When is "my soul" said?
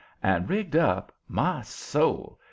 1.27-2.39